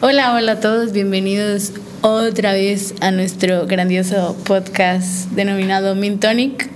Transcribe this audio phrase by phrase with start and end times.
[0.00, 6.68] Hola, hola a todos, bienvenidos otra vez a nuestro grandioso podcast denominado Mintonic.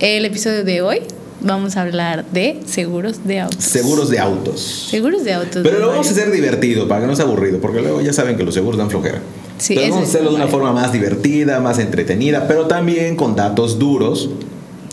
[0.00, 1.02] El episodio de hoy
[1.40, 3.62] vamos a hablar de seguros de autos.
[3.62, 4.88] Seguros de autos.
[4.90, 5.62] Seguros de autos.
[5.62, 8.36] Pero lo vamos a hacer divertido para que no sea aburrido, porque luego ya saben
[8.36, 9.20] que los seguros dan flojera.
[9.58, 14.30] Sí, es hacerlo de una forma más divertida, más entretenida, pero también con datos duros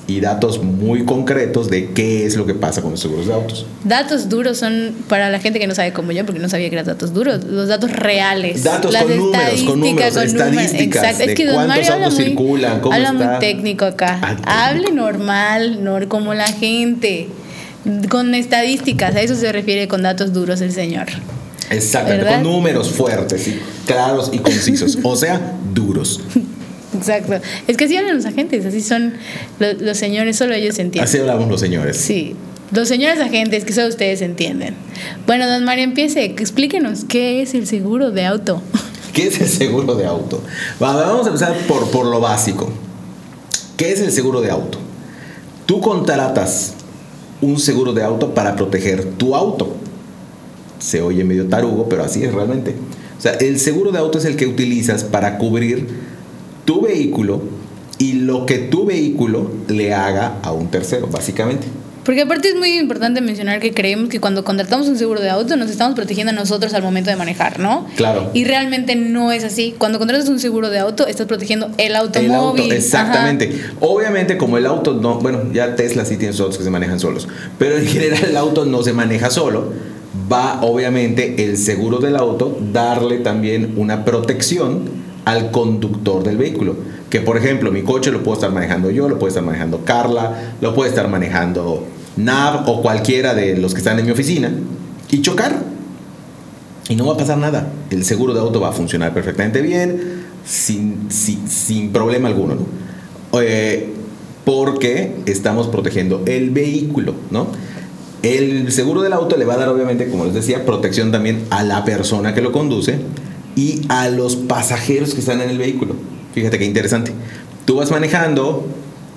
[0.07, 3.65] y datos muy concretos de qué es lo que pasa con los seguros de autos.
[3.83, 6.75] Datos duros son para la gente que no sabe como yo, porque no sabía que
[6.75, 8.63] eran datos duros, los datos reales.
[8.63, 11.03] Datos Las con números, con números, estadísticas.
[11.03, 13.29] estadísticas Es de que don cuántos Mario habla muy, circulan, cómo habla está.
[13.31, 14.19] muy técnico acá.
[14.45, 14.67] Ah.
[14.69, 17.27] Hable normal, nor- como la gente.
[18.09, 21.07] Con estadísticas, a eso se refiere con datos duros el señor.
[21.71, 22.41] Exactamente, ¿Verdad?
[22.43, 26.19] con números fuertes, y claros y concisos, o sea, duros.
[26.95, 27.33] Exacto.
[27.67, 29.13] Es que así hablan los agentes, así son
[29.59, 31.03] lo- los, señores, solo ellos entienden.
[31.07, 31.97] Así hablamos los señores.
[31.97, 32.35] Sí,
[32.71, 34.75] los señores agentes, que solo ustedes entienden.
[35.25, 38.61] Bueno, don Mario, empiece, explíquenos qué es el seguro de auto.
[39.13, 40.41] ¿Qué es el seguro de auto?
[40.81, 42.69] Va, Vamos a empezar por, por lo básico.
[43.77, 44.77] ¿Qué es el seguro de auto?
[45.65, 46.73] Tú contratas
[47.41, 49.75] un seguro de auto para proteger tu auto.
[50.81, 52.75] Se oye medio tarugo, pero así es realmente.
[53.17, 55.87] O sea, el seguro de auto es el que utilizas para cubrir
[56.65, 57.43] tu vehículo
[57.99, 61.67] y lo que tu vehículo le haga a un tercero, básicamente.
[62.03, 65.55] Porque aparte es muy importante mencionar que creemos que cuando contratamos un seguro de auto
[65.55, 67.85] nos estamos protegiendo a nosotros al momento de manejar, ¿no?
[67.95, 68.31] Claro.
[68.33, 69.75] Y realmente no es así.
[69.77, 72.65] Cuando contratas un seguro de auto, estás protegiendo el automóvil.
[72.65, 73.53] El auto, exactamente.
[73.53, 73.75] Ajá.
[73.81, 76.99] Obviamente, como el auto no, bueno, ya Tesla sí tiene sus autos que se manejan
[76.99, 77.27] solos,
[77.59, 79.71] pero en general el auto no se maneja solo.
[80.31, 84.83] Va, obviamente, el seguro del auto darle también una protección
[85.25, 86.75] al conductor del vehículo.
[87.09, 90.55] Que, por ejemplo, mi coche lo puedo estar manejando yo, lo puede estar manejando Carla,
[90.61, 91.85] lo puede estar manejando
[92.17, 94.51] Nav o cualquiera de los que están en mi oficina
[95.09, 95.63] y chocar.
[96.89, 97.71] Y no va a pasar nada.
[97.89, 103.41] El seguro de auto va a funcionar perfectamente bien, sin, sin, problema alguno, ¿no?
[103.41, 103.93] Eh,
[104.43, 107.47] porque estamos protegiendo el vehículo, ¿no?
[108.23, 111.63] El seguro del auto le va a dar, obviamente, como les decía, protección también a
[111.63, 112.99] la persona que lo conduce
[113.55, 115.95] y a los pasajeros que están en el vehículo.
[116.33, 117.11] Fíjate qué interesante.
[117.65, 118.67] Tú vas manejando,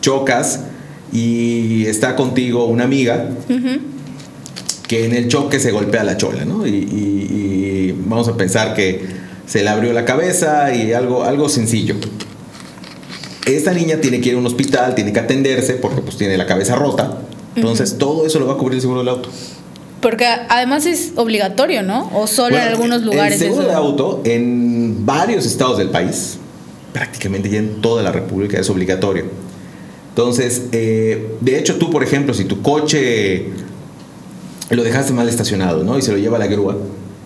[0.01, 0.61] chocas
[1.13, 3.29] y está contigo una amiga
[4.89, 6.67] que en el choque se golpea la chola, ¿no?
[6.67, 9.03] Y, y- y vamos a pensar que
[9.47, 11.95] se le abrió la cabeza y algo, algo sencillo.
[13.47, 16.47] Esta niña tiene que ir a un hospital, tiene que atenderse porque pues tiene la
[16.47, 17.19] cabeza rota.
[17.57, 19.29] Entonces todo eso lo va a cubrir el seguro del auto.
[20.01, 22.11] Porque además es obligatorio, ¿no?
[22.15, 23.41] O solo en Bueno, algunos lugares.
[23.41, 23.71] El seguro eso?
[23.71, 26.39] de auto en varios estados del país,
[26.93, 29.25] prácticamente ya en toda la República es obligatorio.
[30.11, 33.47] Entonces, eh, de hecho tú, por ejemplo, si tu coche
[34.71, 35.99] lo dejaste mal estacionado, ¿no?
[35.99, 36.77] Y se lo lleva a la grúa,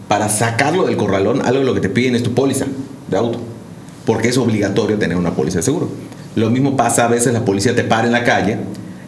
[0.09, 2.67] para sacarlo del corralón, algo de lo que te piden es tu póliza
[3.11, 3.41] de auto,
[4.07, 5.89] porque es obligatorio tener una póliza de seguro.
[6.35, 8.59] Lo mismo pasa a veces la policía te para en la calle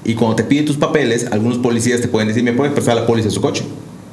[0.05, 3.07] y cuando te piden tus papeles, algunos policías te pueden decir, ¿me puedes prestar la
[3.07, 3.65] póliza de su coche?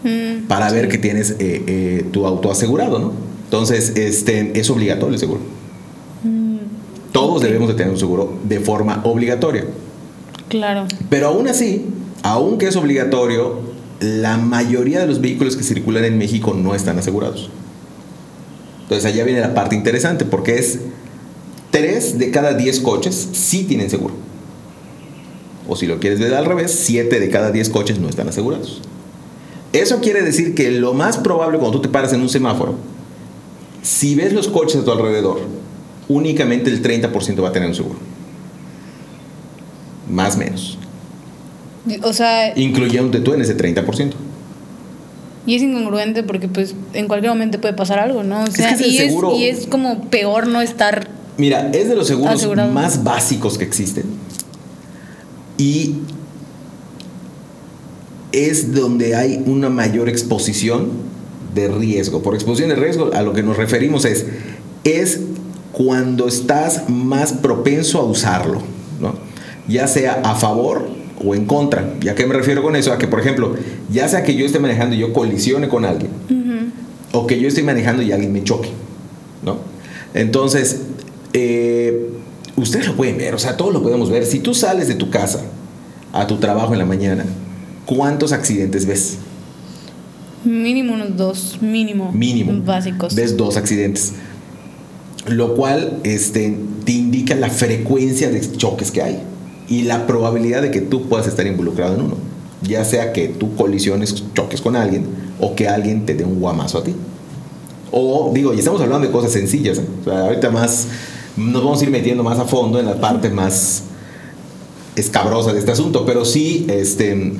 [0.04, 3.14] Mm, para ver que tienes eh, eh, tu auto asegurado, ¿no?
[3.46, 5.40] Entonces, este, es obligatorio el seguro.
[7.12, 7.44] Todos ok.
[7.44, 9.66] debemos de tener un seguro de forma obligatoria.
[10.50, 10.86] claro.
[11.10, 11.86] Pero aún así,
[12.22, 13.60] aunque es obligatorio,
[14.00, 17.50] la mayoría de los vehículos que circulan en México no están asegurados.
[18.84, 20.80] Entonces allá viene la parte interesante, porque es
[21.72, 24.27] 3 de cada 10 coches sí tienen seguro.
[25.68, 28.82] O si lo quieres ver al revés, 7 de cada 10 coches no están asegurados.
[29.74, 32.76] Eso quiere decir que lo más probable cuando tú te paras en un semáforo,
[33.82, 35.40] si ves los coches a tu alrededor,
[36.08, 38.00] únicamente el 30% va a tener un seguro.
[40.10, 40.78] Más o menos.
[42.04, 44.12] O sea, Incluyéndote tú en ese 30%.
[45.46, 48.42] y es incongruente porque pues en cualquier momento puede pasar algo, ¿no?
[48.42, 51.10] O Es sea, que es el y, seguro- es, y es como peor no estar
[51.38, 52.72] Mira, es de los seguros Asegurado.
[52.74, 54.06] más básicos que existen.
[55.58, 55.96] Y
[58.32, 60.90] es donde hay una mayor exposición
[61.56, 62.22] de riesgo.
[62.22, 64.26] Por exposición de riesgo a lo que nos referimos es,
[64.84, 65.22] es
[65.72, 68.62] cuando estás más propenso a usarlo,
[69.00, 69.16] ¿no?
[69.68, 70.88] ya sea a favor
[71.24, 71.94] o en contra.
[72.02, 72.94] ¿Y a qué me refiero con eso?
[72.94, 73.56] A que, por ejemplo,
[73.92, 76.12] ya sea que yo esté manejando y yo colisione con alguien,
[77.12, 78.70] o que yo esté manejando y alguien me choque,
[79.44, 79.58] ¿no?
[80.14, 80.82] Entonces,
[81.34, 82.10] eh,
[82.58, 84.26] ustedes lo pueden ver, o sea, todos lo podemos ver.
[84.26, 85.42] Si tú sales de tu casa
[86.12, 87.24] a tu trabajo en la mañana,
[87.86, 89.20] ¿cuántos accidentes ves?
[90.44, 92.12] mínimo unos dos, mínimo.
[92.12, 92.62] Mínimo.
[92.64, 93.16] Básicos.
[93.16, 94.14] Ves dos accidentes.
[95.28, 99.22] Lo cual este, te indica la frecuencia de choques que hay.
[99.70, 102.16] y la probabilidad de que tú puedas estar involucrado en uno.
[102.62, 105.06] Ya sea que tú colisiones, choques con alguien
[105.42, 106.96] o que alguien te dé un guamazo a ti.
[107.92, 109.80] O digo, y estamos hablando de cosas sencillas.
[109.80, 109.86] ¿eh?
[110.02, 110.88] O sea, ahorita más
[111.38, 113.84] nos vamos a ir metiendo más a fondo en las partes más
[114.96, 116.06] escabrosas de este asunto.
[116.06, 117.34] Pero sí, este,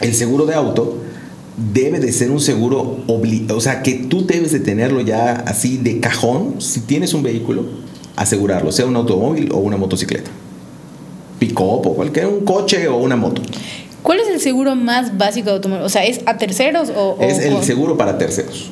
[0.00, 0.98] el seguro de auto
[1.72, 3.56] debe de ser un seguro obligado.
[3.58, 6.60] O sea, que tú debes de tenerlo ya así de cajón.
[6.60, 7.64] Si tienes un vehículo,
[8.16, 10.30] asegurarlo, sea un automóvil o una motocicleta.
[11.38, 13.42] Pick-up o cualquier, un coche o una moto.
[14.02, 15.84] ¿Cuál es el seguro más básico de automóvil?
[15.84, 17.16] O sea, ¿es a terceros o...?
[17.18, 18.70] o- Es el seguro para terceros.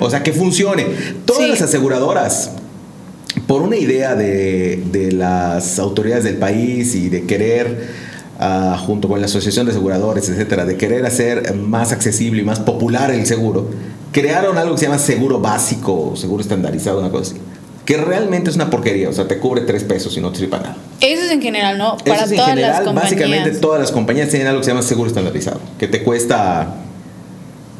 [0.00, 0.86] O sea, que funcione.
[1.26, 1.48] Todas Sí.
[1.50, 2.52] las aseguradoras,
[3.46, 7.88] por una idea de, de las autoridades del país y de querer,
[8.40, 12.58] ah, junto con la Asociación de Aseguradores, etcétera, de querer hacer más accesible y más
[12.60, 13.70] popular el seguro,
[14.12, 17.40] crearon algo que se llama seguro básico, seguro estandarizado, una cosa así.
[17.84, 20.50] Que realmente es una porquería, o sea, te cubre tres pesos y no te sirve
[20.50, 20.76] para nada.
[21.00, 21.94] Eso es en general, ¿no?
[21.94, 23.10] Eso Para es en todas general, las compañías.
[23.12, 26.74] básicamente todas las compañías tienen algo que se llama seguro estandarizado, que te cuesta,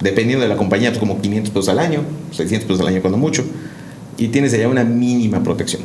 [0.00, 3.18] dependiendo de la compañía, pues como 500 pesos al año, 600 pesos al año cuando
[3.18, 3.44] mucho,
[4.18, 5.82] y tienes allá una mínima protección.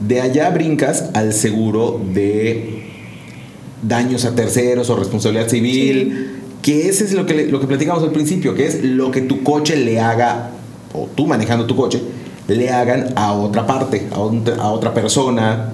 [0.00, 2.82] De allá brincas al seguro de
[3.82, 6.30] daños a terceros o responsabilidad civil,
[6.62, 9.42] que ese es lo que, lo que platicamos al principio, que es lo que tu
[9.42, 10.50] coche le haga,
[10.92, 12.00] o tú manejando tu coche,
[12.48, 15.70] le hagan a otra parte, a, un- a otra persona,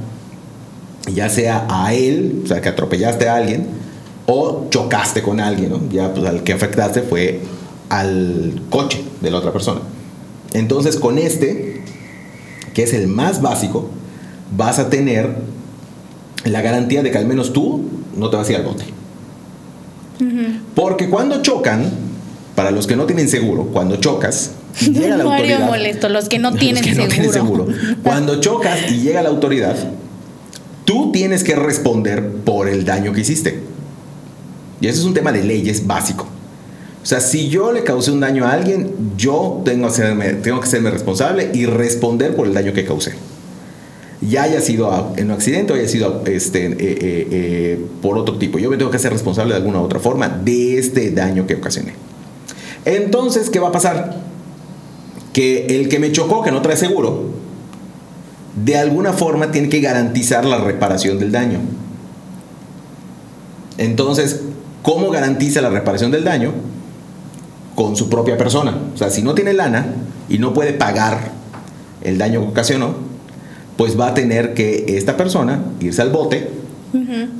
[1.13, 3.67] ya sea a él, o sea, que atropellaste a alguien,
[4.27, 5.81] o chocaste con alguien, ¿no?
[5.91, 7.41] Ya, pues al que afectaste fue
[7.89, 9.81] al coche de la otra persona.
[10.53, 11.83] Entonces, con este,
[12.75, 13.91] que es el más básico,
[14.57, 15.37] vas a tener
[16.45, 17.83] la garantía de que al menos tú
[18.17, 18.85] no te vas a ir al bote.
[20.75, 21.91] Porque cuando chocan,
[22.55, 25.67] para los que no tienen seguro, cuando chocas, y llega la Mario autoridad.
[25.67, 27.67] molesto, los que no Los tienen que no tienen seguro.
[28.03, 29.77] Cuando chocas y llega la autoridad,
[30.85, 33.61] tú tienes que responder por el daño que hiciste.
[34.81, 36.27] Y eso es un tema de leyes básico.
[37.03, 41.51] O sea, si yo le causé un daño a alguien, yo tengo, que serme responsable
[41.55, 43.15] y responder por el daño que causé.
[44.21, 48.37] Ya haya sido en un accidente o haya sido este, eh, eh, eh, por otro
[48.37, 48.59] tipo.
[48.59, 51.55] Yo me tengo que hacer responsable de alguna u otra forma de este daño que
[51.55, 51.95] ocasioné.
[52.85, 54.17] Entonces, ¿qué va a pasar?
[55.33, 57.31] Que el que me chocó, que no trae seguro,
[58.63, 61.61] de alguna forma tiene que garantizar la reparación del daño.
[63.79, 64.43] Entonces,
[64.83, 66.53] ¿cómo garantiza la reparación del daño?
[67.75, 68.75] Con su propia persona.
[68.95, 69.87] O sea, si no tiene lana
[70.29, 71.33] y no puede pagar
[72.03, 72.95] el daño que ocasionó,
[73.77, 76.51] pues va a tener que esta persona irse al bote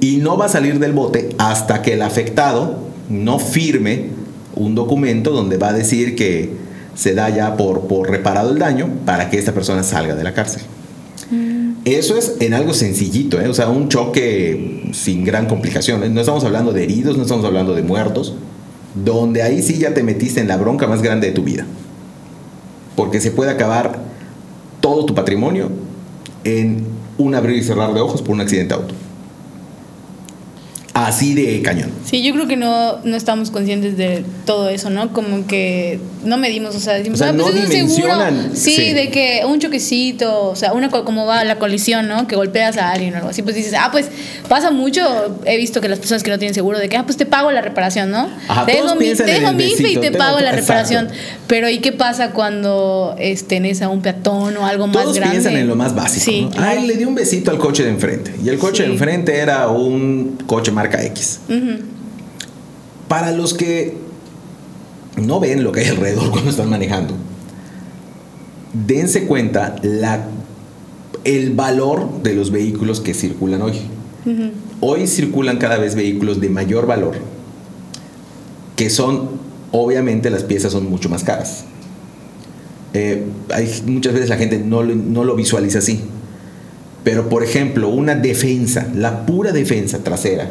[0.01, 2.79] y no va a salir del bote hasta que el afectado
[3.09, 4.07] no firme
[4.55, 6.51] un documento donde va a decir que
[6.95, 10.35] se da ya por, por reparado el daño para que esta persona salga de la
[10.35, 10.63] cárcel.
[11.85, 13.49] Eso es en algo sencillito, ¿eh?
[13.49, 16.13] o sea, un choque sin gran complicación.
[16.13, 18.35] No estamos hablando de heridos, no estamos hablando de muertos,
[18.95, 21.67] donde ahí sí ya te metiste en la bronca más grande de tu vida.
[22.97, 24.01] Porque se puede acabar
[24.81, 25.71] todo tu patrimonio
[26.45, 26.85] en
[27.19, 28.95] un abrir y cerrar de ojos por un accidente de auto.
[31.07, 31.91] Así de cañón.
[32.05, 35.13] Sí, yo creo que no, no estamos conscientes de todo eso, ¿no?
[35.13, 38.15] Como que no medimos, o sea, decimos, O sea, ah, pues no eso es seguro.
[38.55, 38.93] Sí, sí.
[38.93, 42.27] de que un choquecito, o sea, una co- como va la colisión, ¿no?
[42.27, 44.09] Que golpeas a alguien o algo así, pues dices, ah, pues
[44.49, 45.01] pasa mucho.
[45.45, 47.51] He visto que las personas que no tienen seguro, de que, ah, pues te pago
[47.51, 48.29] la reparación, ¿no?
[48.49, 51.07] Ajá, te todos dejo mi, IFE y te pago la reparación.
[51.07, 51.25] exacto.
[51.47, 55.33] Pero ¿y qué pasa cuando este, tenés a un peatón o algo más Todos grande?
[55.41, 56.25] piensan en lo más básico.
[56.25, 56.51] Sí, ¿no?
[56.51, 56.81] claro.
[56.81, 58.33] Ay, le di un besito al coche de enfrente.
[58.45, 58.89] Y el coche Sí.
[58.89, 61.41] de enfrente era un coche marca X.
[61.49, 61.83] Ujú.
[63.09, 63.97] Para los que
[65.17, 67.15] no ven lo que hay alrededor cuando están manejando,
[68.87, 70.27] dense cuenta la,
[71.25, 73.75] el valor de los vehículos que circulan hoy.
[74.81, 77.15] Hoy circulan cada vez vehículos de mayor valor,
[78.77, 79.31] que son,
[79.73, 81.65] obviamente las piezas son mucho más caras.
[82.93, 86.01] Eh, hay, muchas veces la gente no, lo- no lo visualiza así.
[87.03, 90.51] Pero, por ejemplo, una defensa, la pura defensa trasera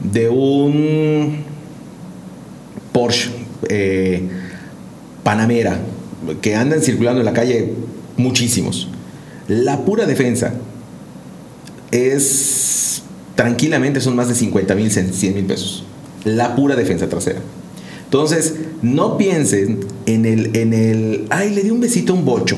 [0.00, 1.44] de un
[2.92, 3.30] Porsche
[3.68, 4.22] eh,
[5.22, 5.78] Panamera,
[6.40, 7.72] que andan circulando en la calle
[8.16, 8.88] muchísimos,
[9.46, 10.54] la pura defensa
[11.90, 13.02] es
[13.34, 15.84] tranquilamente son más de 50 mil, 100 mil pesos.
[16.24, 17.40] La pura defensa trasera.
[18.04, 22.56] Entonces, no piensen en el, en el, ay, le di un besito a un bocho.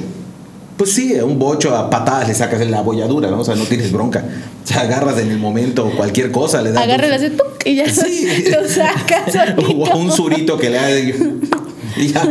[0.81, 3.41] Pues sí, a un bocho a patadas le sacas la bolladura, ¿no?
[3.41, 4.25] O sea, no tienes bronca.
[4.65, 6.83] O sea, agarras en el momento cualquier cosa, le das.
[6.83, 7.67] Agarra y le haces ¡puc!
[7.67, 8.45] y ya Sí.
[8.51, 9.37] lo sacas.
[9.77, 10.99] o a un surito que le haga
[11.99, 12.27] y ya.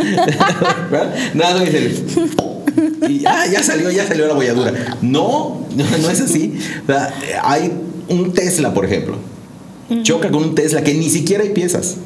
[1.35, 1.63] Nada,
[3.07, 4.97] Y ya salió, ya salió la bolladura.
[5.03, 6.57] No, no es así.
[6.85, 7.13] O sea,
[7.43, 7.71] hay
[8.07, 9.17] un Tesla, por ejemplo.
[10.01, 11.97] Choca con un Tesla que ni siquiera hay piezas.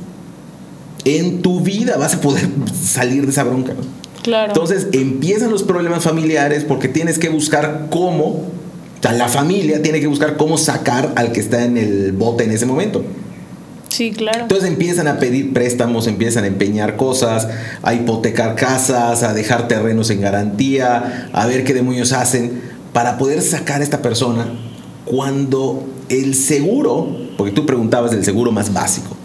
[1.06, 2.50] En tu vida vas a poder
[2.84, 3.74] salir de esa bronca.
[3.76, 4.03] ¿no?
[4.24, 4.54] Claro.
[4.54, 8.52] Entonces empiezan los problemas familiares porque tienes que buscar cómo, o
[9.02, 12.52] sea, la familia tiene que buscar cómo sacar al que está en el bote en
[12.52, 13.04] ese momento.
[13.90, 14.42] sí, claro.
[14.42, 17.48] Entonces empiezan a pedir préstamos, empiezan a empeñar cosas,
[17.84, 22.62] a hipotecar casas, a dejar terrenos en garantía, a ver qué demonios hacen
[22.94, 24.48] para poder sacar a esta persona
[25.06, 29.18] cuando el seguro, porque tú preguntabas del seguro más básico,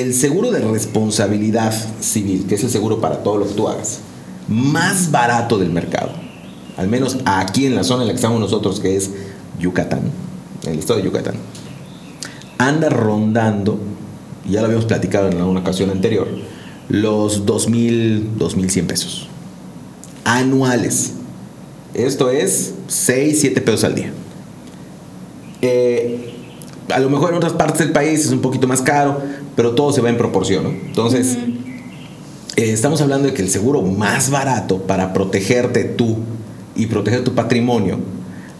[0.00, 4.00] el seguro de responsabilidad civil, que es el seguro para todo lo que tú hagas,
[4.48, 6.10] más barato del mercado,
[6.76, 9.10] al menos aquí en la zona en la que estamos nosotros, que es
[9.58, 10.02] Yucatán,
[10.66, 11.34] el estado de Yucatán,
[12.58, 13.78] anda rondando,
[14.48, 16.28] ya lo habíamos platicado en una ocasión anterior,
[16.88, 19.28] los 2.000, 2.100 pesos
[20.24, 21.12] anuales.
[21.94, 24.12] Esto es 6, 7 pesos al día.
[25.62, 26.34] Eh,
[26.90, 29.22] a lo mejor en otras partes del país es un poquito más caro,
[29.56, 30.64] pero todo se va en proporción.
[30.64, 30.70] ¿no?
[30.70, 31.36] Entonces,
[32.56, 36.18] eh, estamos hablando de que el seguro más barato para protegerte tú
[36.76, 37.98] y proteger tu patrimonio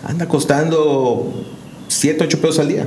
[0.04, 1.32] anda costando
[1.88, 2.86] 7, 8 pesos al día.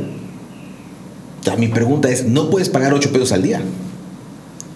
[1.42, 3.62] O sea, mi pregunta es, ¿no puedes pagar 8 pesos al día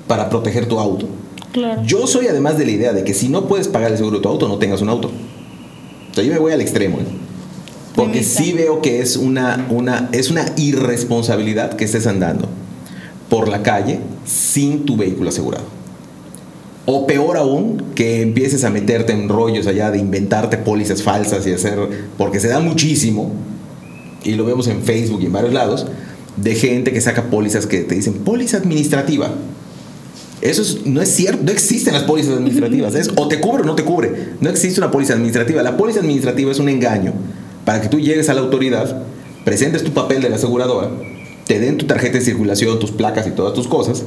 [0.07, 1.07] para proteger tu auto?
[1.51, 1.83] Claro.
[1.83, 4.23] Yo soy además de la idea de que si no puedes pagar el seguro de
[4.23, 5.09] tu auto, no tengas un auto.
[5.09, 6.99] O sea, yo me voy al extremo.
[6.99, 7.05] ¿eh?
[7.93, 12.47] Porque sí veo que es una, una, es una irresponsabilidad que estés andando
[13.31, 15.63] por la calle sin tu vehículo asegurado.
[16.85, 21.53] O peor aún, que empieces a meterte en rollos allá de inventarte pólizas falsas y
[21.53, 21.79] hacer,
[22.17, 23.31] porque se da muchísimo,
[24.25, 25.87] y lo vemos en Facebook y en varios lados,
[26.35, 29.29] de gente que saca pólizas que te dicen póliza administrativa.
[30.41, 32.95] Eso es- no es cierto, no existen las pólizas administrativas.
[32.95, 34.33] Es o te cubre o no te cubre.
[34.41, 35.61] No existe una póliza administrativa.
[35.63, 37.13] La póliza administrativa es un engaño
[37.63, 39.03] para que tú llegues a la autoridad,
[39.45, 40.89] presentes tu papel de la aseguradora,
[41.51, 44.03] te den tu tarjeta de circulación, tus placas y todas tus cosas.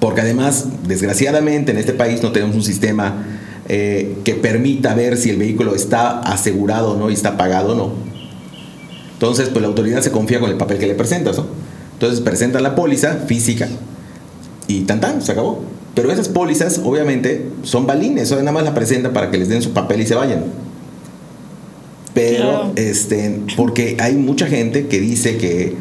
[0.00, 3.26] Porque además, desgraciadamente, en este país no tenemos un sistema
[3.68, 7.74] eh, que permita ver si el vehículo está asegurado o no y está pagado o
[7.74, 7.92] no.
[9.12, 11.44] Entonces, pues la autoridad se confía con el papel que le presentas, ¿no?
[11.92, 13.68] Entonces presentan la póliza física
[14.68, 15.62] y tan tan, se acabó.
[15.94, 19.60] Pero esas pólizas, obviamente, son balines, o nada más la presentan para que les den
[19.60, 20.44] su papel y se vayan.
[22.14, 22.72] Pero, Claro.
[22.76, 25.74] este, porque hay mucha gente que dice que,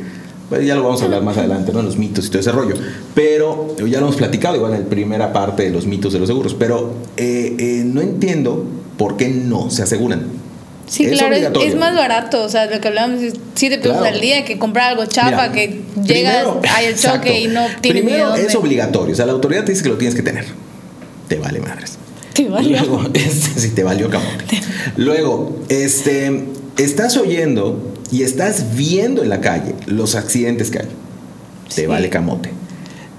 [0.50, 1.82] bueno, ya lo vamos a hablar más adelante, ¿no?
[1.82, 2.76] Los mitos y todo ese rollo.
[3.14, 6.28] Pero ya lo hemos platicado igual en la primera parte de los mitos de los
[6.28, 6.54] seguros.
[6.54, 8.66] Pero eh, eh, no entiendo
[8.98, 10.26] por qué no se aseguran.
[10.88, 14.14] Sí, Es claro, es, más barato, o sea, lo que hablábamos es 7 pesos Claro.
[14.14, 15.82] al día que comprar algo chafa, Mira, que
[16.70, 19.72] hay el choque y no ni Primero de es obligatorio, o sea, la autoridad te
[19.72, 20.44] dice que lo tienes que tener.
[21.30, 21.98] Te vale madres.
[22.44, 22.78] Te valió.
[22.80, 24.62] Luego, este, si te valió camote.
[24.98, 26.46] Luego, este,
[26.78, 30.88] estás oyendo y estás viendo en la calle los accidentes que hay.
[31.74, 31.86] Te Sí.
[31.86, 32.52] vale camote.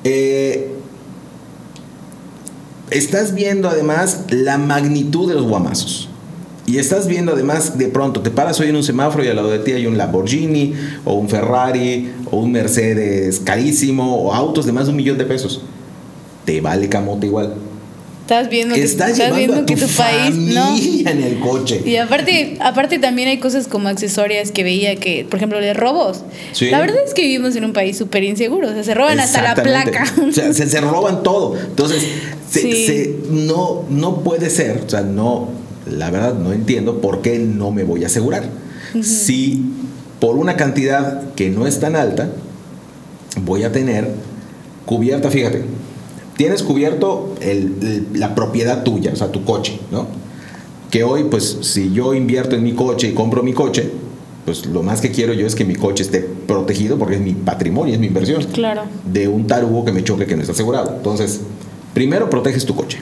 [0.04, 0.70] Eh,
[2.90, 6.08] estás viendo además la magnitud de los guamazos.
[6.66, 9.50] Y estás viendo además, de pronto, te paras hoy en un semáforo y al lado
[9.50, 10.74] de ti hay un Lamborghini
[11.04, 15.24] o un Ferrari o un Mercedes carísimo o autos de más de un millón de
[15.24, 15.62] pesos.
[16.44, 17.54] Te vale camote igual.
[18.22, 20.76] Estás viendo que, Estás, estás viendo a tu que tu país no.
[20.76, 21.82] en el coche.
[21.84, 26.22] Y aparte, aparte también hay cosas como accesorias que veía que, por ejemplo, de robos.
[26.52, 26.70] Sí.
[26.70, 28.68] La verdad es que vivimos en un país súper inseguro.
[28.70, 30.04] O sea, se roban hasta la placa.
[30.28, 31.56] O sea, se, se roban todo.
[31.58, 32.04] Entonces,
[32.50, 32.86] se- Sí.
[32.86, 34.82] se- no, no puede ser.
[34.86, 35.48] O sea, no,
[35.90, 38.44] la verdad no entiendo por qué no me voy a asegurar.
[39.02, 39.62] Si
[40.20, 42.28] por una cantidad que no es tan alta,
[43.42, 44.08] voy a tener
[44.86, 45.62] cubierta, fíjate,
[46.36, 50.06] tienes cubierto el- el- la propiedad tuya, o sea, tu coche, ¿no?
[50.90, 53.90] Que hoy, pues, si yo invierto en mi coche y compro mi coche,
[54.44, 57.32] pues lo más que quiero yo es que mi coche esté protegido porque es mi
[57.32, 58.82] patrimonio, es mi inversión Claro.
[59.10, 60.94] de un tarugo que me choque que no está asegurado.
[60.96, 61.40] Entonces,
[61.94, 62.98] primero proteges tu coche.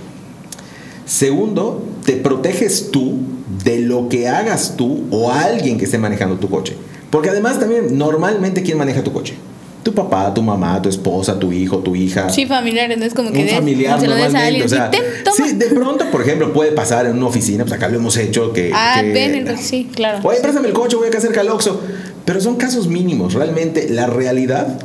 [1.07, 3.19] Segundo, te proteges tú
[3.65, 6.77] de lo que hagas tú o alguien que esté manejando tu coche.
[7.11, 9.35] Porque además también, normalmente, ¿quién maneja tu coche?
[9.83, 12.29] Tu papá, tu mamá, tu esposa, tu hijo, tu hija.
[12.29, 14.65] Sí, familiares, no es como que un des- familiar se lo des a normalmente.
[14.77, 14.91] alguien.
[15.27, 17.97] O sea, sí, de pronto, por ejemplo, puede pasar en una oficina, pues acá lo
[17.97, 18.73] hemos hecho que...
[18.75, 20.19] ah, que- ven, entonces sí, claro.
[20.23, 21.81] Oye, préstame el coche, voy acá cerca al Oxxo.
[22.27, 23.33] Pero son casos mínimos.
[23.33, 24.79] Realmente la realidad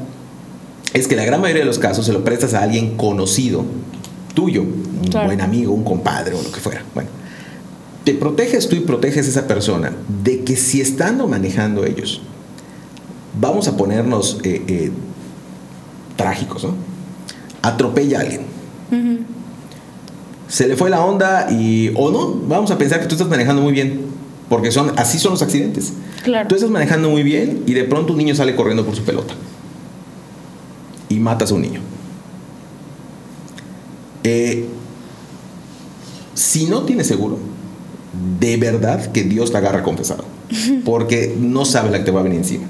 [0.94, 3.66] es que la gran mayoría de los casos se lo prestas a alguien conocido,
[4.34, 5.28] tuyo, un Claro.
[5.28, 6.84] buen amigo, un compadre o lo que fuera.
[6.94, 7.10] Bueno,
[8.06, 9.92] te proteges tú y proteges a esa persona
[10.24, 12.22] de que si estando manejando ellos,
[13.40, 14.92] vamos a ponernos eh, eh,
[16.16, 16.76] trágicos, ¿no?
[17.62, 18.42] Atropella a alguien.
[20.48, 23.62] Se le fue la onda y o no, vamos a pensar que tú estás manejando
[23.62, 24.06] muy bien,
[24.48, 25.94] porque son así son los accidentes.
[26.24, 26.48] Claro.
[26.48, 29.34] Tú estás manejando muy bien y de pronto un niño sale corriendo por su pelota
[31.10, 31.82] y matas a un niño.
[34.24, 34.66] Eh,
[36.36, 37.38] si no tienes seguro,
[38.40, 40.26] de verdad que Dios la agarra confesado,
[40.86, 42.66] porque no sabe la que te va a venir encima.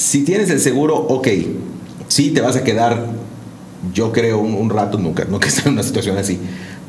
[0.00, 1.28] Si tienes el seguro, ok,
[2.08, 3.04] sí te vas a quedar,
[3.92, 6.38] yo creo, un, rato, nunca, nunca estar en una situación así,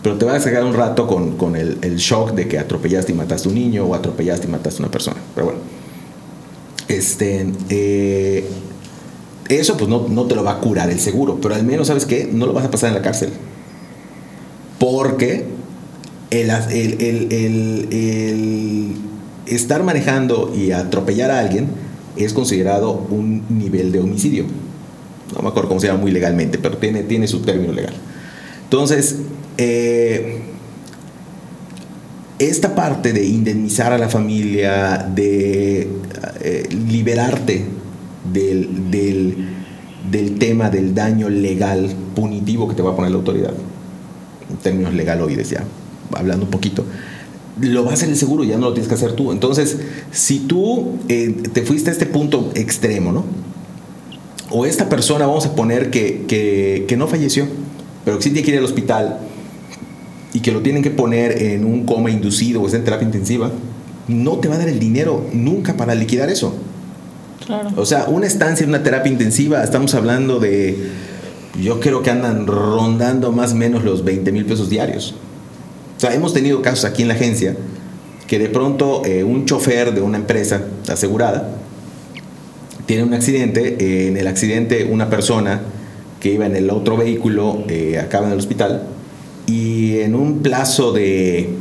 [0.01, 3.50] pero te vas a quedar un rato con, el, shock de que atropellaste y mataste
[3.50, 5.18] a un niño o atropellaste y mataste a una persona.
[5.36, 5.60] Pero bueno,
[6.88, 8.48] este, eh,
[9.50, 12.06] eso pues no, no te lo va a curar el seguro, pero al menos, ¿sabes
[12.06, 12.30] qué?
[12.32, 13.32] No lo vas a pasar en la cárcel.
[14.80, 15.48] Porque
[16.30, 16.50] el
[19.48, 24.46] estar manejando y atropellar a alguien es considerado un nivel de homicidio.
[25.36, 27.94] No me acuerdo cómo se llama muy legalmente, pero tiene, tiene su término legal.
[28.63, 29.18] Entonces,
[29.58, 30.41] eh,
[32.39, 35.88] esta parte de indemnizar a la familia, de
[36.41, 37.65] eh, liberarte
[38.34, 43.53] del, del, tema del daño legal punitivo que te va a poner la autoridad,
[44.50, 45.63] en términos legaloides ya,
[46.13, 46.84] hablando un poquito,
[47.62, 49.32] lo va a hacer el seguro, ya no lo tienes que hacer tú.
[49.32, 49.77] Entonces,
[50.12, 53.25] si tú eh, te fuiste a este punto extremo, ¿no?
[54.50, 57.48] O esta persona, vamos a poner que, que, que no falleció,
[58.03, 59.20] pero que sí tiene que ir al hospital
[60.34, 63.51] y que lo tienen que poner en un coma inducido o está en terapia intensiva,
[64.08, 66.53] no te va a dar el dinero nunca para liquidar eso.
[67.46, 67.70] Claro.
[67.75, 70.89] O sea, una estancia en una terapia intensiva, estamos hablando de,
[71.62, 75.15] yo creo que andan rondando más o menos los 20 mil pesos diarios.
[76.01, 77.55] Sea, hemos tenido casos aquí en la agencia
[78.25, 81.48] que de pronto eh, un chofer de una empresa asegurada
[82.88, 85.62] tiene un accidente, eh, en el accidente una persona
[86.20, 88.81] que iba en el otro vehículo eh, acaba en el hospital
[89.46, 91.51] y en un plazo de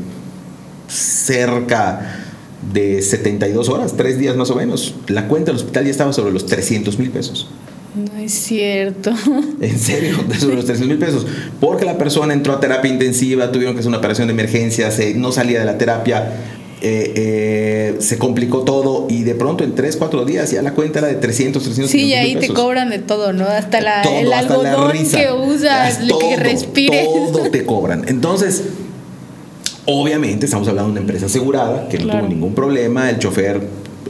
[0.88, 2.24] cerca
[2.72, 6.32] de 72 horas, tres días más o menos, la cuenta del hospital ya estaba sobre
[6.32, 7.50] los 300 mil pesos.
[7.94, 9.12] No es cierto.
[9.60, 11.26] En serio, de los 300 mil pesos.
[11.60, 15.14] Porque la persona entró a terapia intensiva, tuvieron que hacer una operación de emergencia, se,
[15.14, 16.32] no salía de la terapia,
[16.82, 21.00] eh, eh, se complicó todo y de pronto en 3, 4 días ya la cuenta
[21.00, 23.44] era de 300, 300 Sí, y ahí te cobran de todo, ¿no?
[23.44, 25.18] Hasta la, Todo, el hasta la algodón risa.
[25.18, 27.04] que usas, todo, que respires.
[27.04, 28.04] Todo te cobran.
[28.08, 28.62] Entonces,
[29.86, 32.20] obviamente estamos hablando de una empresa asegurada que no Claro.
[32.20, 33.60] tuvo ningún problema, el chofer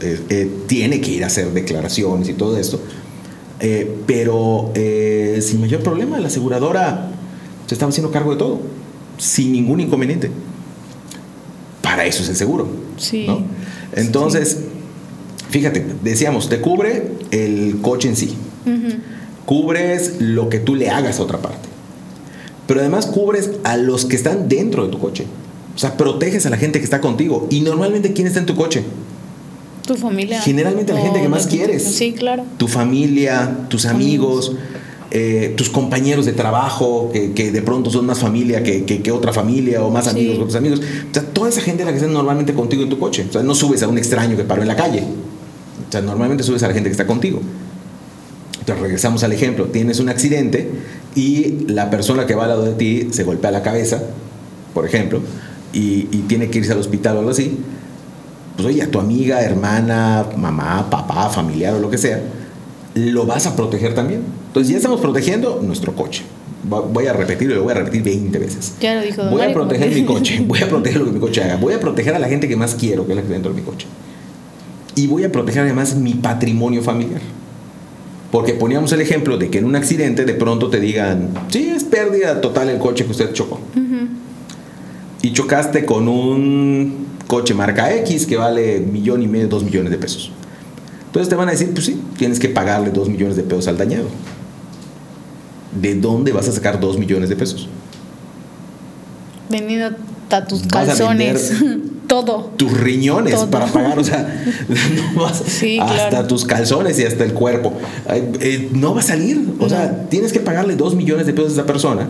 [0.01, 2.79] eh, tiene que ir a hacer declaraciones y todo esto,
[3.61, 7.11] Eh, pero eh, sin mayor problema, la aseguradora
[7.67, 8.59] se estaba haciendo cargo de todo,
[9.17, 10.31] sin ningún inconveniente.
[11.81, 12.67] Para eso es el seguro.
[12.97, 13.27] Sí.
[13.27, 13.43] ¿no?
[13.93, 14.57] Entonces,
[15.49, 18.35] fíjate, decíamos, te cubre el coche en sí
[19.51, 21.67] cubres lo que tú le hagas a otra parte.
[22.67, 25.25] Pero además cubres a los que están dentro de tu coche.
[25.75, 27.47] O sea, proteges a la gente que está contigo.
[27.49, 28.83] Y normalmente, ¿quién está en tu coche?
[29.93, 30.41] Tu familia.
[30.41, 31.83] Generalmente la gente que más quieres.
[31.83, 32.43] Sí, claro.
[32.57, 34.53] Tu familia, tus amigos,
[35.11, 39.11] eh, tus compañeros de trabajo, que, que de pronto son más familia que, que- que
[39.11, 40.11] otra familia, o más Sí.
[40.11, 40.79] amigos que otros amigos.
[40.79, 43.25] O sea, toda esa gente es la que está normalmente contigo en tu coche.
[43.29, 45.01] O sea, no subes a un extraño que paró en la calle.
[45.87, 47.41] O sea, normalmente subes a la gente que está contigo.
[48.59, 50.69] Entonces regresamos al ejemplo, tienes un accidente
[51.15, 54.01] y la persona que va al lado de ti se golpea la cabeza,
[54.73, 55.19] por ejemplo,
[55.73, 57.57] y, y tiene que irse al hospital o algo así,
[58.61, 62.21] pues oye, a tu amiga, hermana, mamá, papá, familiar o lo que sea,
[62.93, 64.21] lo vas a proteger también.
[64.47, 66.23] Entonces ya estamos protegiendo nuestro coche.
[66.63, 68.75] Voy a repetirlo y lo voy a repetir 20 veces.
[68.79, 71.19] Ya lo dijo Voy a Mario, proteger mi coche, voy a proteger lo que mi
[71.19, 73.29] coche haga, voy a proteger a la gente que más quiero, que es la que
[73.29, 73.87] dentro de mi coche.
[74.95, 77.21] Y voy a proteger además mi patrimonio familiar.
[78.31, 81.83] Porque poníamos el ejemplo de que en un accidente de pronto te digan, sí, es
[81.83, 83.55] pérdida total el coche que usted chocó.
[83.75, 84.07] Ujú.
[85.23, 89.97] Y chocaste con un coche marca X que vale millón y medio, dos millones de
[89.97, 90.33] pesos.
[91.05, 93.77] Entonces te van a decir, pues sí, tienes que pagarle dos millones de pesos al
[93.77, 94.07] dañado.
[95.81, 97.69] ¿De dónde vas a sacar dos millones de pesos?
[99.49, 101.53] Vendiendo hasta tus Vas a calzones.
[102.07, 102.51] Todo.
[102.57, 103.49] tus riñones Todo.
[103.49, 104.27] para pagar, o sea,
[105.15, 106.27] no vas- Sí, hasta claro.
[106.27, 107.71] tus calzones y hasta el cuerpo.
[108.09, 111.51] Ay, eh, no va a salir, o sea, tienes que pagarle dos millones de pesos
[111.51, 112.09] a esa persona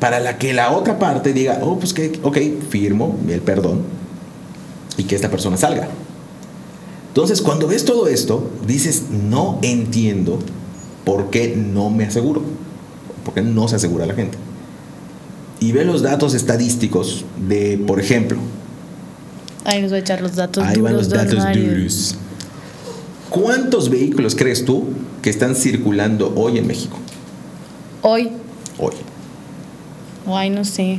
[0.00, 2.38] para la que la otra parte diga, oh, pues que, ok,
[2.70, 3.82] firmo el perdón
[4.96, 5.88] y que esta persona salga.
[7.08, 10.38] Entonces, cuando ves todo esto, dices, no entiendo
[11.04, 12.42] por qué no me aseguro,
[13.24, 14.38] por qué no se asegura la gente.
[15.60, 18.38] Y ve los datos estadísticos de, por ejemplo,
[19.64, 20.82] Ahí nos va a echar los datos Ahí duros.
[20.84, 22.16] van los datos duros.
[23.30, 24.88] ¿Cuántos vehículos crees tú
[25.22, 26.96] que están circulando hoy en México?
[28.02, 28.30] Hoy.
[28.78, 28.94] Hoy.
[30.26, 30.98] Ay, no sé.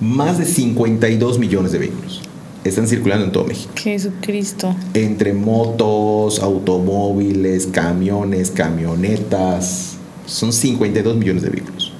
[0.00, 2.20] más de 52 millones de vehículos
[2.64, 3.72] están circulando en todo México.
[3.76, 4.74] Jesucristo.
[4.94, 9.96] Entre motos, automóviles, camiones, camionetas.
[10.26, 11.92] Son 52 millones de vehículos.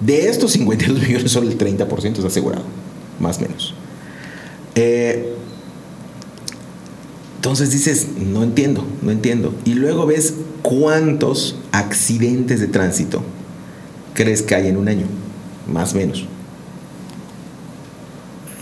[0.00, 2.64] De estos 52 millones, solo el 30% es asegurado,
[3.18, 3.74] más o menos.
[4.74, 5.32] Eh,
[7.36, 9.54] entonces dices, no entiendo, no entiendo.
[9.64, 13.22] Y luego ves cuántos accidentes de tránsito
[14.14, 15.06] crees que hay en un año,
[15.66, 16.26] más o menos.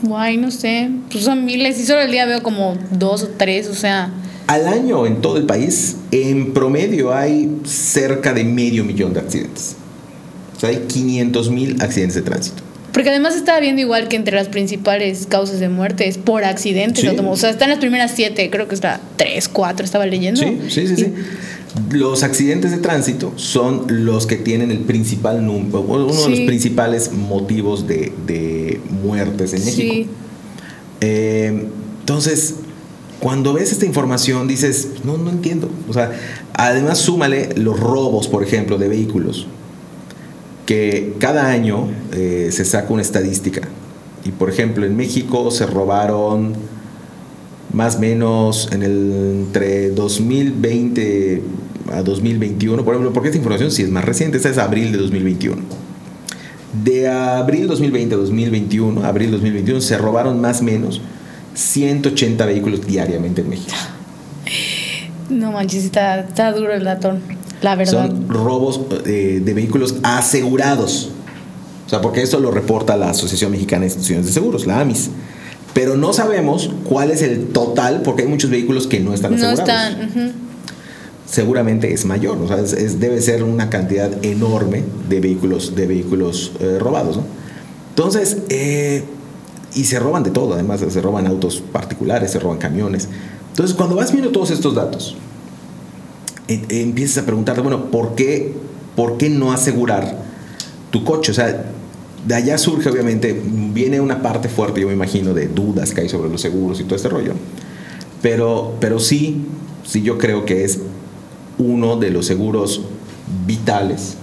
[0.04, 0.90] Guay, no sé.
[1.10, 4.10] Pues son miles y solo el día veo como dos o tres, o sea.
[4.46, 9.76] Al año en todo el país, en promedio hay cerca de medio millón de accidentes.
[10.56, 12.62] O sea, hay 500 mil accidentes de tránsito.
[12.92, 17.00] Porque además estaba viendo igual que entre las principales causas de muerte es por accidentes.
[17.00, 17.08] Sí.
[17.08, 20.40] O sea, están las primeras siete, creo que está tres, cuatro, estaba leyendo.
[20.40, 21.12] Sí, sí, sí, sí.
[21.90, 27.12] Los accidentes de tránsito son los que tienen el principal número, uno de los principales
[27.12, 29.94] motivos de, de muertes en México.
[29.94, 30.08] Sí.
[31.00, 31.68] Eh,
[32.00, 32.56] entonces,
[33.18, 35.68] cuando ves esta información dices, no, no entiendo.
[35.88, 36.12] O sea,
[36.52, 39.46] además súmale los robos, por ejemplo, de vehículos,
[40.66, 43.62] que cada año eh, se saca una estadística.
[44.24, 46.54] Y por ejemplo, en México se robaron
[47.72, 49.12] más o menos en el,
[49.46, 51.42] entre 2020
[51.92, 54.98] a 2021, por ejemplo, porque esta información sí es más reciente, esta es abril de
[54.98, 55.62] 2021.
[56.84, 61.00] De abril 2020 a 2021, abril 2021, se robaron más o menos
[61.54, 63.74] 180 vehículos diariamente en México.
[65.30, 67.16] No manches, está, está duro el dato.
[67.62, 68.08] La verdad.
[68.08, 71.10] Son robos eh, de vehículos asegurados.
[71.86, 75.10] O sea, porque eso lo reporta la Asociación Mexicana de Instituciones de Seguros, la AMIS.
[75.72, 79.46] Pero no sabemos cuál es el total, porque hay muchos vehículos que no están no
[79.48, 79.68] asegurados.
[79.68, 80.08] están.
[80.08, 80.32] ujú.
[81.26, 86.52] Seguramente es mayor, o sea, es- debe ser una cantidad enorme de vehículos, de vehículos
[86.60, 87.24] eh, robados, ¿no?
[87.90, 89.04] Entonces, eh,
[89.74, 93.08] y se roban de todo, además, se roban autos particulares, se roban camiones.
[93.50, 95.16] Entonces, cuando vas viendo todos estos datos,
[96.48, 98.52] eh, empiezas a preguntarte, bueno, ¿por qué,
[98.94, 100.18] ¿por qué no asegurar
[100.90, 101.32] tu coche?
[101.32, 101.70] O sea,
[102.26, 103.40] de allá surge, obviamente,
[103.72, 106.84] viene una parte fuerte, yo me imagino, de dudas que hay sobre los seguros y
[106.84, 107.32] todo este rollo.
[108.22, 109.46] Pero, pero sí,
[109.84, 110.80] sí yo creo que es
[111.58, 112.82] uno de los seguros
[113.46, 114.16] vitales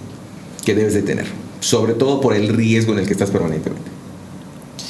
[0.64, 1.26] que debes de tener.
[1.60, 3.92] Sobre todo por el riesgo en el que estás permanentemente.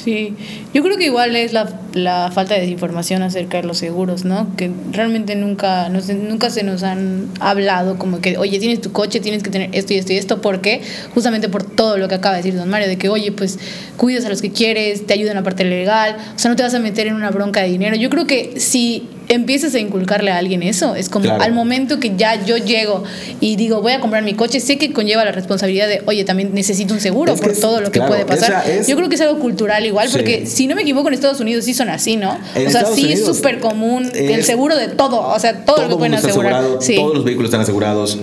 [0.03, 0.35] Sí,
[0.73, 4.53] yo creo que igual es la, la falta de desinformación acerca de los seguros, ¿no?
[4.57, 8.91] Que realmente nunca, no sé, nunca se nos han hablado como que, oye, tienes tu
[8.91, 10.81] coche, tienes que tener esto y esto y esto, ¿por qué?
[11.13, 13.59] Justamente por todo lo que acaba de decir don Mario, de que, oye, pues
[13.95, 16.63] cuidas a los que quieres, te ayuda en la parte legal, o sea, no te
[16.63, 17.95] vas a meter en una bronca de dinero.
[17.95, 21.41] Yo creo que si empiezas a inculcarle a alguien eso, es como Claro.
[21.43, 23.03] al momento que ya yo llego
[23.39, 26.53] y digo, voy a comprar mi coche, sé que conlleva la responsabilidad de, oye, también
[26.53, 28.69] necesito un seguro Es por es- todo lo que puede pasar.
[28.69, 30.13] es- yo creo que es algo cultural igual, Sí.
[30.17, 32.37] porque si no me equivoco, en Estados Unidos sí son así, ¿no?
[32.55, 35.83] En o sea, Estados sí es súper común el seguro de todo, o sea, todo,
[35.83, 36.63] lo que pueden asegurar.
[36.81, 36.95] sí.
[36.95, 38.17] Todos los vehículos están asegurados.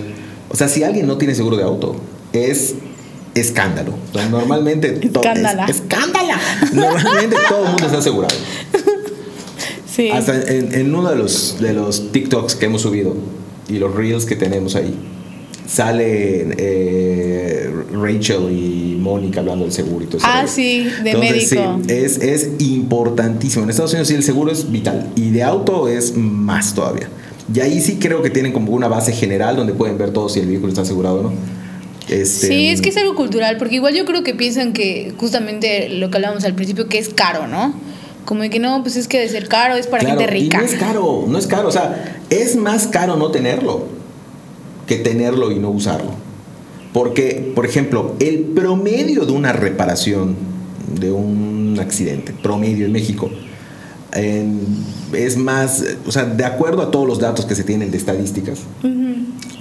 [0.49, 1.95] O sea, si alguien no tiene seguro de auto,
[2.33, 2.75] es
[3.33, 3.93] escándalo.
[4.29, 5.65] Normalmente to- Escándala.
[5.65, 6.37] es- escándala.
[6.73, 8.35] Normalmente todo el mundo está asegurado.
[9.93, 10.09] sí.
[10.09, 13.15] Hasta en, en uno de los, de los TikToks que hemos subido
[13.69, 14.93] y los reels que tenemos ahí,
[15.67, 20.27] sale eh, Rachel y Mónica hablando del seguro y todo eso.
[20.29, 21.79] Ah, sí, de Entonces, médico.
[21.87, 23.63] sí, es, es importantísimo.
[23.63, 27.07] En Estados Unidos sí el seguro es vital y de auto es más todavía.
[27.53, 30.39] Y ahí sí creo que tienen como una base general donde pueden ver todo si
[30.39, 31.33] el vehículo está asegurado o no.
[32.09, 35.87] Este, Sí, es que es algo cultural, porque igual yo creo que piensan que justamente
[35.89, 37.73] lo que hablábamos al principio, que es caro, ¿no?
[38.25, 40.57] Como de que no, pues es que de ser caro es para Claro, gente rica.
[40.57, 41.67] Y no es caro, no es caro.
[41.67, 44.01] O sea, es más caro no tenerlo
[44.87, 46.11] que tenerlo y no usarlo.
[46.93, 50.35] Porque, por ejemplo, el promedio de una reparación
[50.99, 53.29] de un accidente, promedio en México,
[54.13, 58.59] es más, o sea, de acuerdo a todos los datos que se tienen de estadísticas,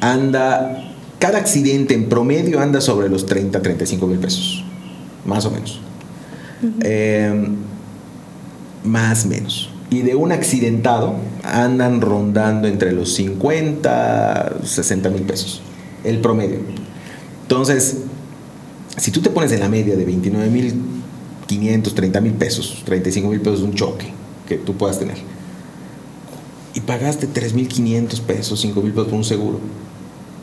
[0.01, 4.65] anda, cada accidente en promedio anda sobre los 30, 35 mil pesos,
[5.25, 5.81] más o menos.
[6.83, 7.49] Eh,
[8.85, 9.71] más o menos.
[9.91, 15.63] Y de un accidentado andan rondando entre los 50, 60 mil pesos,
[16.05, 16.61] el promedio.
[17.43, 17.99] Entonces,
[18.97, 20.75] si tú te pones en la media de 29 mil
[21.47, 24.13] 500, 30 mil pesos, 35 mil pesos de un choque
[24.49, 25.17] que tú puedas tener,
[26.75, 29.59] y pagaste 3 mil 500 pesos, 5 mil pesos por un seguro,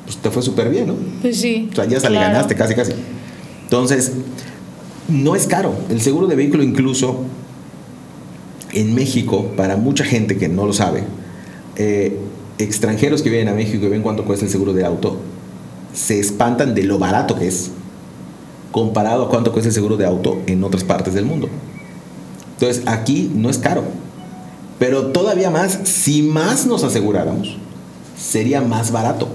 [0.03, 0.95] pues te fue súper bien, ¿no?
[1.21, 1.69] Pues sí.
[1.71, 2.33] O sea, ya hasta le claro.
[2.33, 2.91] ganaste casi, casi.
[3.63, 4.11] Entonces,
[5.07, 5.73] no es caro.
[5.89, 7.23] El seguro de vehículo incluso
[8.73, 11.03] en México, para mucha gente que no lo sabe,
[11.77, 12.17] eh,
[12.57, 15.17] extranjeros que vienen a México y ven cuánto cuesta el seguro de auto,
[15.93, 17.71] se espantan de lo barato que es
[18.71, 21.49] comparado a cuánto cuesta el seguro de auto en otras partes del mundo.
[22.59, 23.83] Entonces, aquí no es caro.
[24.79, 27.57] Pero todavía más, si más nos aseguráramos,
[28.19, 29.27] sería más barato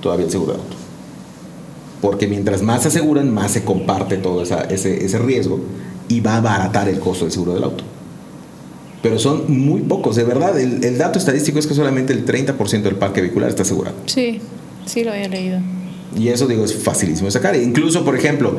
[0.00, 0.76] todavía el seguro de auto.
[2.00, 5.60] Porque mientras más se aseguran, más se comparte todo esa- ese, ese riesgo
[6.08, 7.84] y va a abaratar el costo del seguro del auto.
[9.02, 10.58] Pero son muy pocos, de verdad.
[10.58, 13.96] El, el dato estadístico es que solamente el 30% del parque vehicular está asegurado.
[14.06, 14.40] Sí,
[14.86, 15.60] sí lo había leído.
[16.16, 17.56] Y eso, digo, es facilísimo de sacar.
[17.56, 18.56] Incluso, por ejemplo,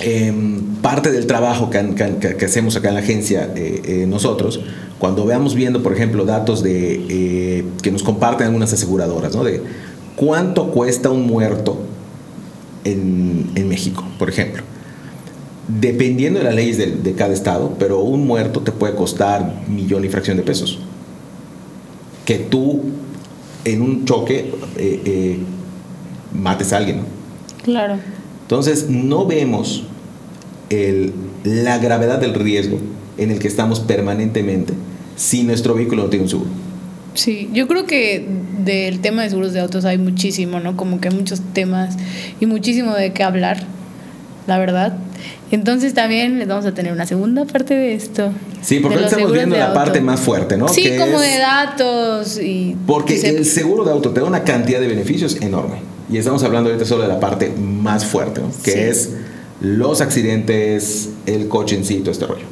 [0.00, 4.60] em, parte del trabajo que, hacemos acá en la agencia eh, eh, nosotros,
[4.98, 9.44] cuando veamos viendo, por ejemplo, datos de eh, que nos comparten algunas aseguradoras, ¿no?
[9.44, 9.62] De
[10.16, 11.80] cuánto cuesta un muerto
[12.84, 14.62] en, en México, por ejemplo.
[15.68, 20.04] Dependiendo de las leyes de, de cada estado, pero un muerto te puede costar millón
[20.04, 20.78] y fracción de pesos.
[22.24, 22.82] Que tú
[23.64, 25.38] en un choque eh, eh,
[26.34, 26.98] mates a alguien.
[26.98, 27.04] ¿no?
[27.62, 27.96] Claro.
[28.42, 29.84] Entonces no vemos
[30.68, 31.12] el-
[31.44, 32.78] la gravedad del riesgo
[33.18, 34.72] en el que estamos permanentemente
[35.16, 36.50] si nuestro vehículo no tiene un seguro.
[37.14, 38.26] Sí, yo creo que
[38.64, 40.76] del tema de seguros de autos hay muchísimo, ¿no?
[40.76, 41.96] Como que hay muchos temas
[42.40, 43.64] y muchísimo de qué hablar,
[44.46, 44.94] la verdad.
[45.50, 48.30] Entonces también les vamos a tener una segunda parte de esto.
[48.62, 49.74] Sí, porque ahora estamos viendo la auto.
[49.74, 50.68] parte más fuerte, ¿no?
[50.68, 52.76] Sí, Que como es- de datos y...
[52.86, 55.76] Porque se- el seguro de auto te da una cantidad de beneficios enorme.
[56.10, 58.48] Y estamos hablando ahorita solo de la parte más fuerte, ¿no?
[58.64, 58.78] que Sí.
[58.78, 59.10] es
[59.60, 62.44] los accidentes, el coche en sí, todo este rollo.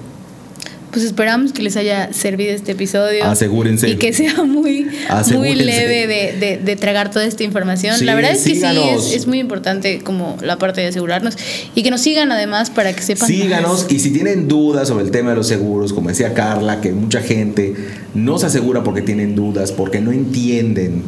[0.92, 3.24] Pues esperamos que les haya servido este episodio.
[3.24, 3.88] Asegúrense.
[3.88, 4.88] Y que sea muy,
[5.34, 7.96] muy leve de, de- de tragar toda esta información.
[7.96, 9.04] Sí, la verdad es que síganos.
[9.04, 11.36] sí, es, es muy importante como la parte de asegurarnos.
[11.76, 13.92] Y que nos sigan además para que sepan Síganos más.
[13.92, 17.20] y si tienen dudas sobre el tema de los seguros, como decía Carla, que mucha
[17.20, 17.74] gente
[18.14, 21.04] no se asegura porque tienen dudas, porque no entienden,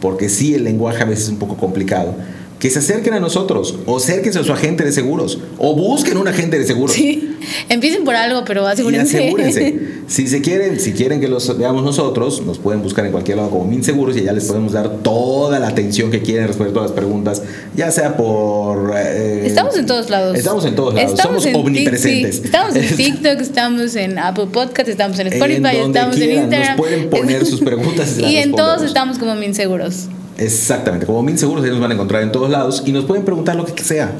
[0.00, 2.14] porque sí el lenguaje a veces es un poco complicado,
[2.58, 6.26] que se acerquen a nosotros o acérquense a su agente de seguros o busquen un
[6.26, 6.92] agente de seguros.
[6.96, 7.36] Sí,
[7.68, 9.18] empiecen por algo, pero Y asegúrense.
[9.18, 9.78] asegúrense.
[10.08, 13.50] Si se quieren, si quieren que los veamos nosotros, nos pueden buscar en cualquier lado
[13.50, 16.88] como Min Seguros y ya les podemos dar toda la atención que quieren, responder todas
[16.90, 17.42] las preguntas,
[17.76, 18.94] ya sea por.
[18.96, 20.34] eh, Estamos en todos lados.
[20.38, 21.10] Estamos en todos lados.
[21.12, 22.36] Estamos Somos en omnipresentes.
[22.36, 26.44] sí, Estamos en TikTok, estamos en Apple Podcast, estamos en Spotify, En estamos en quieran,
[26.44, 26.68] Instagram.
[26.68, 30.06] nos pueden poner sus preguntas y Y en todos estamos como Minseguros.
[30.38, 33.24] Exactamente, como Min Seguros, ellos nos van a encontrar en todos lados y nos pueden
[33.24, 34.12] preguntar lo que sea.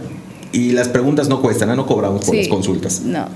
[0.53, 1.77] Y las preguntas no cuestan, ¿ah?
[1.77, 2.41] no cobramos por Sí.
[2.41, 3.01] las consultas.
[3.03, 3.27] No.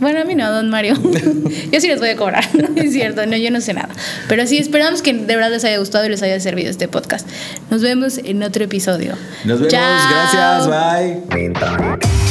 [0.00, 0.94] Bueno, a mí no, don Mario.
[1.70, 3.90] yo sí les voy a cobrar, no es cierto, no, yo no sé nada.
[4.28, 7.28] Pero sí, esperamos que de verdad les haya gustado y les haya servido este podcast.
[7.70, 9.14] Nos vemos en otro episodio.
[9.44, 10.68] Nos vemos, Chao.
[10.68, 12.21] gracias, bye.